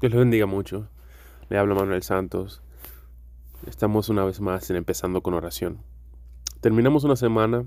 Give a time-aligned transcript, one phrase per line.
[0.00, 0.88] Que les bendiga mucho.
[1.50, 2.62] Le habla Manuel Santos.
[3.66, 5.82] Estamos una vez más en empezando con oración.
[6.62, 7.66] Terminamos una semana,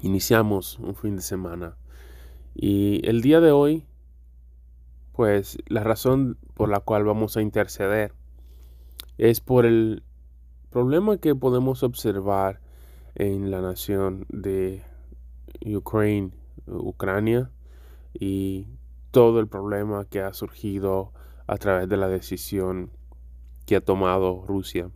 [0.00, 1.76] iniciamos un fin de semana
[2.54, 3.84] y el día de hoy,
[5.12, 8.14] pues la razón por la cual vamos a interceder
[9.18, 10.02] es por el
[10.70, 12.62] problema que podemos observar
[13.14, 14.82] en la nación de
[15.66, 16.30] Ucrania,
[16.66, 17.50] Ucrania
[18.14, 18.68] y
[19.10, 21.12] todo el problema que ha surgido
[21.46, 22.90] a través de la decisión
[23.66, 24.90] que ha tomado Rusia,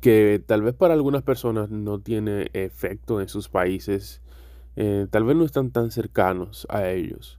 [0.00, 4.22] que tal vez para algunas personas no tiene efecto en sus países,
[4.76, 7.38] eh, tal vez no están tan cercanos a ellos,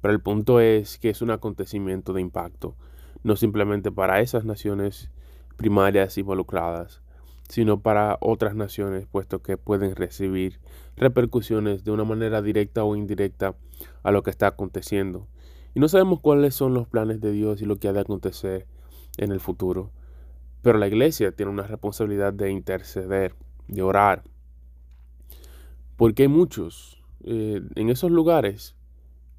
[0.00, 2.76] pero el punto es que es un acontecimiento de impacto,
[3.22, 5.10] no simplemente para esas naciones
[5.56, 7.02] primarias involucradas,
[7.50, 10.60] sino para otras naciones, puesto que pueden recibir
[10.96, 13.56] repercusiones de una manera directa o indirecta
[14.04, 15.26] a lo que está aconteciendo.
[15.74, 18.66] Y no sabemos cuáles son los planes de Dios y lo que ha de acontecer
[19.18, 19.90] en el futuro.
[20.62, 23.34] Pero la iglesia tiene una responsabilidad de interceder,
[23.66, 24.22] de orar.
[25.96, 28.76] Porque hay muchos eh, en esos lugares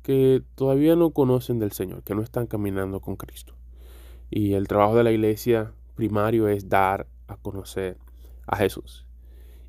[0.04, 3.56] que todavía no conocen del Señor, que no están caminando con Cristo.
[4.30, 7.98] Y el trabajo de la iglesia primario es dar a conocer
[8.48, 9.06] a Jesús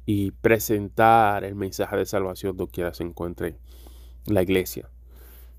[0.07, 3.59] y presentar el mensaje de salvación donde se encuentre
[4.27, 4.89] la iglesia.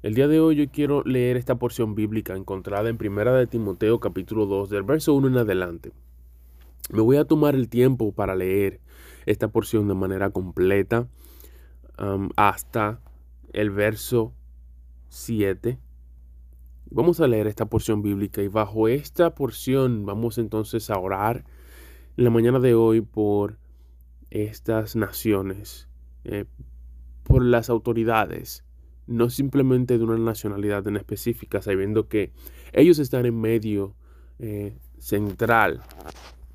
[0.01, 3.99] El día de hoy yo quiero leer esta porción bíblica encontrada en Primera de Timoteo
[3.99, 5.91] capítulo 2 del verso 1 en adelante.
[6.91, 8.81] Me voy a tomar el tiempo para leer
[9.25, 11.07] esta porción de manera completa
[11.97, 12.99] um, hasta
[13.53, 14.33] el verso
[15.07, 15.79] 7.
[16.91, 21.45] Vamos a leer esta porción bíblica y bajo esta porción vamos entonces a orar
[22.15, 23.57] la mañana de hoy por
[24.29, 25.87] estas naciones,
[26.25, 26.45] eh,
[27.23, 28.63] por las autoridades,
[29.07, 32.31] no simplemente de una nacionalidad en específica, sabiendo que
[32.71, 33.95] ellos están en medio
[34.39, 35.81] eh, central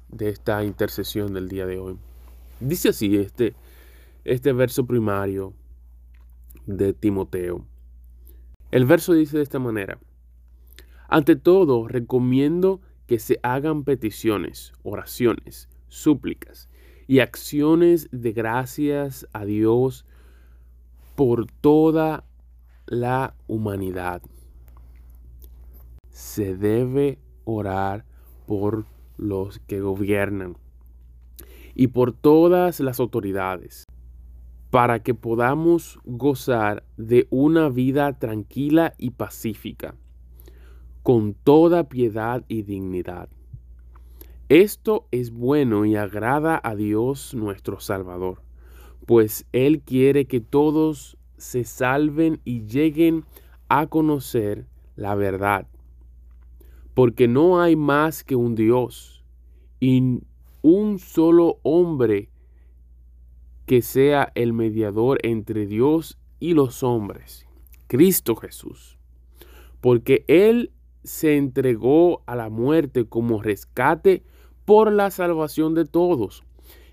[0.09, 1.99] de esta intercesión del día de hoy.
[2.61, 3.55] Dice así este,
[4.25, 5.55] este verso primario
[6.67, 7.65] de Timoteo.
[8.71, 9.99] El verso dice de esta manera,
[11.09, 16.69] ante todo recomiendo que se hagan peticiones, oraciones, súplicas
[17.07, 20.05] y acciones de gracias a Dios
[21.17, 22.25] por toda
[22.85, 24.21] la humanidad.
[26.11, 28.05] Se debe orar
[28.47, 28.85] por
[29.17, 30.59] los que gobiernan
[31.75, 33.85] y por todas las autoridades
[34.71, 39.95] para que podamos gozar de una vida tranquila y pacífica
[41.09, 43.31] con toda piedad y dignidad.
[44.51, 48.43] Esto es bueno y agrada a Dios nuestro Salvador,
[49.07, 53.25] pues Él quiere que todos se salven y lleguen
[53.71, 54.67] a conocer
[54.97, 55.67] la verdad.
[56.93, 59.25] Porque no hay más que un Dios
[59.81, 60.21] y
[60.61, 62.29] un solo hombre
[63.65, 67.47] que sea el mediador entre Dios y los hombres,
[67.87, 68.99] Cristo Jesús.
[69.81, 70.71] Porque Él
[71.05, 74.23] se entregó a la muerte como rescate
[74.65, 76.45] por la salvación de todos.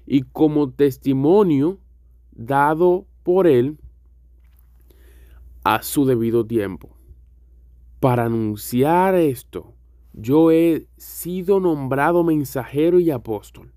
[0.06, 1.80] Y como testimonio
[2.32, 3.78] dado por él
[5.64, 6.96] a su debido tiempo.
[8.00, 9.74] Para anunciar esto,
[10.14, 13.74] yo he sido nombrado mensajero y apóstol,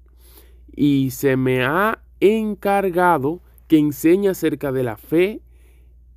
[0.77, 5.41] y se me ha encargado que enseñe acerca de la fe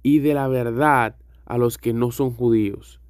[0.04, 3.01] y de la verdad a los que no son judíos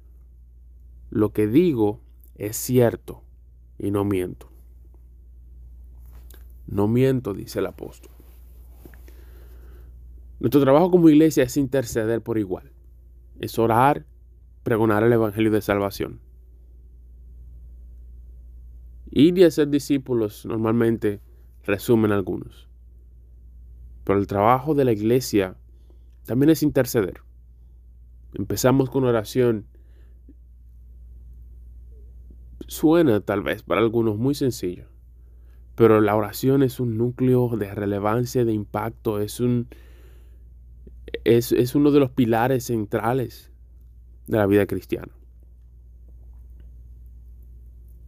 [1.12, 2.00] lo que digo
[2.36, 3.22] es cierto
[3.78, 4.50] y no miento.
[6.66, 8.10] No miento, dice el apóstol.
[10.40, 12.72] Nuestro trabajo como iglesia es interceder por igual.
[13.40, 14.06] Es orar,
[14.62, 16.18] pregonar el Evangelio de salvación.
[19.10, 21.20] Ir y hacer discípulos normalmente
[21.62, 22.70] resumen algunos.
[24.04, 25.58] Pero el trabajo de la iglesia
[26.24, 27.20] también es interceder.
[28.32, 29.66] Empezamos con oración
[32.66, 34.86] Suena tal vez para algunos muy sencillo,
[35.74, 39.68] pero la oración es un núcleo de relevancia, de impacto, es, un,
[41.24, 43.50] es, es uno de los pilares centrales
[44.26, 45.12] de la vida cristiana.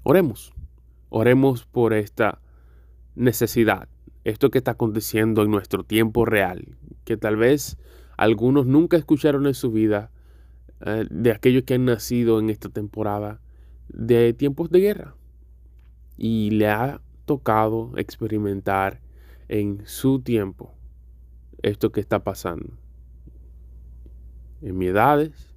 [0.03, 0.53] Oremos,
[1.09, 2.41] oremos por esta
[3.15, 3.89] necesidad,
[4.25, 7.79] esto que está aconteciendo en nuestro tiempo real, que tal vez
[8.17, 10.11] algunos nunca escucharon en su vida,
[10.85, 13.41] eh, de aquellos que han nacido en esta temporada,
[13.89, 15.15] de tiempos de guerra
[16.17, 19.01] y le ha tocado experimentar
[19.49, 20.75] en su tiempo
[21.63, 22.79] esto que está pasando.
[24.61, 25.55] En mi edades,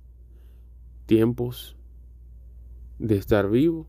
[1.06, 1.78] tiempos
[3.00, 3.88] de estar vivo,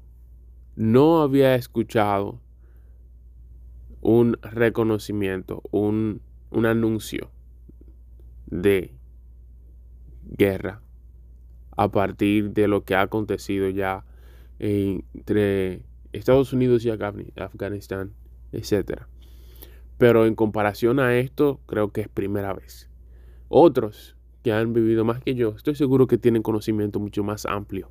[0.76, 2.40] no había escuchado
[4.00, 7.30] un reconocimiento, un, un anuncio
[8.46, 8.94] de
[10.24, 10.82] guerra
[11.76, 14.04] a partir de lo que ha acontecido ya
[14.58, 15.82] entre
[16.12, 18.12] Estados Unidos y Afganistán,
[18.52, 19.02] etc.
[19.98, 22.88] Pero en comparación a esto, creo que es primera vez.
[23.48, 27.90] Otros que han vivido más que yo, estoy seguro que tienen conocimiento mucho más amplio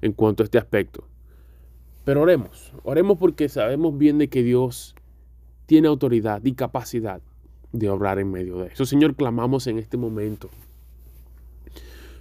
[0.00, 1.08] en cuanto a este aspecto.
[2.04, 4.94] Pero oremos, oremos porque sabemos bien de que Dios
[5.66, 7.20] tiene autoridad y capacidad
[7.72, 8.86] de obrar en medio de eso.
[8.86, 10.48] Señor, clamamos en este momento.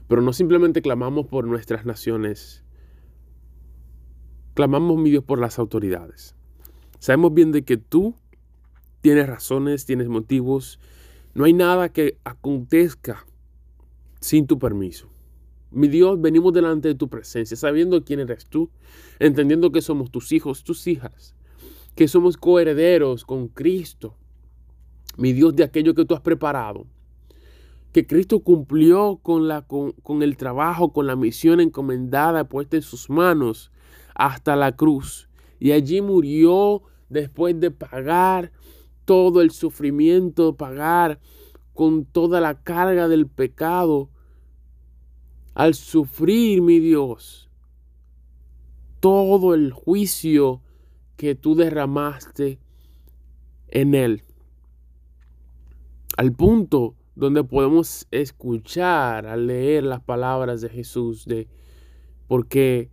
[0.07, 2.63] Pero no simplemente clamamos por nuestras naciones,
[4.57, 6.33] clamamos, mi Dios, por las autoridades.
[6.97, 8.15] Sabemos bien de que tú
[9.01, 10.79] tienes razones, tienes motivos.
[11.35, 13.27] No hay nada que acontezca
[14.19, 15.09] sin tu permiso.
[15.69, 18.71] Mi Dios, venimos delante de tu presencia, sabiendo quién eres tú,
[19.19, 21.35] entendiendo que somos tus hijos, tus hijas,
[21.93, 24.15] que somos coherederos con Cristo.
[25.17, 26.87] Mi Dios, de aquello que tú has preparado,
[27.91, 32.81] que Cristo cumplió con, la, con, con el trabajo, con la misión encomendada puesta en
[32.81, 33.71] sus manos
[34.17, 35.29] hasta la cruz.
[35.59, 38.51] Y allí murió después de pagar
[39.05, 41.19] todo el sufrimiento, pagar
[41.73, 44.09] con toda la carga del pecado.
[45.53, 47.49] Al sufrir, mi Dios,
[48.99, 50.61] todo el juicio
[51.15, 52.59] que tú derramaste
[53.67, 54.23] en él.
[56.17, 61.47] Al punto donde podemos escuchar al leer las palabras de Jesús de
[62.27, 62.89] porque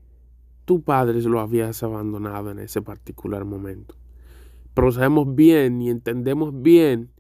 [0.65, 3.97] tu padre lo habías abandonado en ese particular momento.
[4.75, 7.11] Pero sabemos bien y entendemos bien,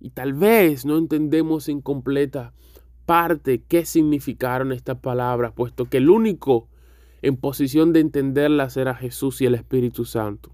[0.00, 2.52] y tal vez no entendemos en completa
[3.06, 6.68] parte qué significaron estas palabras, puesto que el único
[7.22, 10.50] en posición de entenderlas era Jesús y el Espíritu Santo.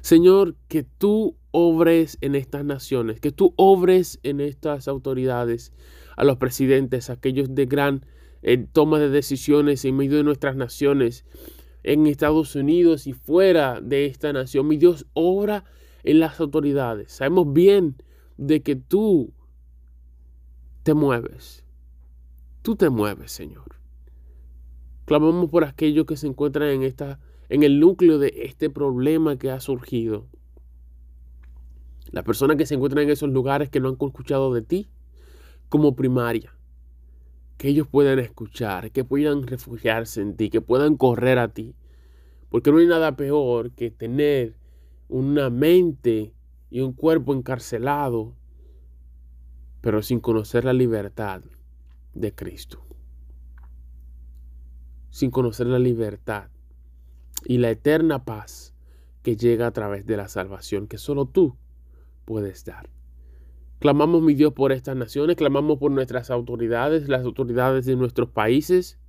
[0.00, 5.72] Señor, que tú obres en estas naciones, que tú obres en estas autoridades,
[6.16, 8.06] a los presidentes, aquellos de gran
[8.42, 11.24] en toma de decisiones en medio de nuestras naciones,
[11.84, 14.68] en Estados Unidos y fuera de esta nación.
[14.68, 15.64] Mi Dios obra
[16.04, 17.12] en las autoridades.
[17.12, 17.96] Sabemos bien
[18.36, 19.32] de que tú
[20.82, 21.64] te mueves.
[22.62, 23.76] Tú te mueves, Señor.
[25.04, 27.18] Clamamos por aquellos que se encuentran en esta
[27.48, 30.26] en el núcleo de este problema que ha surgido.
[32.10, 34.88] Las personas que se encuentran en esos lugares que no han escuchado de ti
[35.68, 36.54] como primaria
[37.62, 41.76] que ellos puedan escuchar, que puedan refugiarse en ti, que puedan correr a ti.
[42.48, 44.56] Porque no hay nada peor que tener
[45.08, 46.34] una mente
[46.70, 48.34] y un cuerpo encarcelado,
[49.80, 51.42] pero sin conocer la libertad
[52.14, 52.84] de Cristo.
[55.10, 56.48] Sin conocer la libertad
[57.44, 58.74] y la eterna paz
[59.22, 61.56] que llega a través de la salvación que solo tú
[62.24, 62.90] puedes dar.
[63.82, 69.00] Clamamos, mi Dios, por estas naciones, clamamos por nuestras autoridades, las autoridades de nuestros países,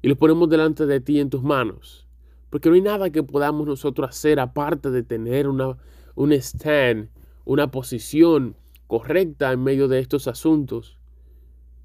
[0.00, 2.08] y los ponemos delante de ti en tus manos.
[2.48, 5.76] Porque no hay nada que podamos nosotros hacer aparte de tener una,
[6.14, 7.10] un stand,
[7.44, 10.98] una posición correcta en medio de estos asuntos.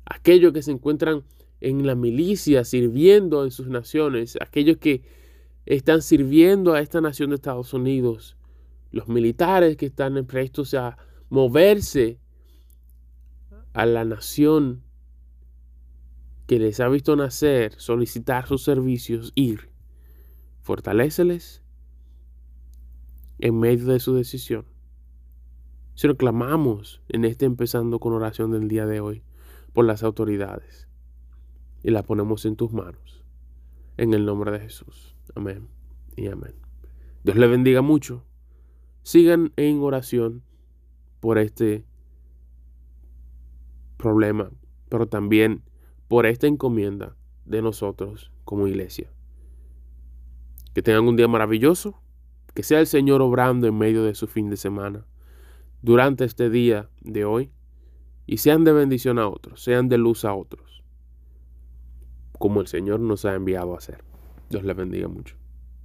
[0.06, 1.26] Aquellos que se encuentran
[1.60, 5.02] en la milicia sirviendo en sus naciones, aquellos que
[5.66, 8.38] están sirviendo a esta nación de Estados Unidos,
[8.90, 10.98] los militares que están prestos a
[11.30, 12.20] moverse
[13.74, 14.84] a la nación
[16.48, 19.70] que les ha visto nacer, solicitar sus servicios, ir.
[20.62, 21.64] Fortaléceles
[23.38, 24.66] en medio de su decisión.
[25.94, 29.24] Si lo clamamos en este empezando con oración del día de hoy
[29.74, 30.88] por las autoridades
[31.84, 33.24] y la ponemos en tus manos.
[33.98, 35.16] En el nombre de Jesús.
[35.36, 35.68] Amén
[36.16, 36.56] y amén.
[37.24, 38.26] Dios le bendiga mucho.
[39.04, 40.44] Sigan en oración
[41.20, 41.86] por este
[43.98, 44.50] problema,
[44.90, 45.64] pero también
[46.08, 49.12] por esta encomienda de nosotros como iglesia.
[50.74, 52.02] Que tengan un día maravilloso,
[52.54, 55.06] que sea el Señor obrando en medio de su fin de semana,
[55.82, 57.52] durante este día de hoy,
[58.26, 60.84] y sean de bendición a otros, sean de luz a otros,
[62.38, 64.04] como el Señor nos ha enviado a hacer.
[64.50, 65.39] Dios les bendiga mucho.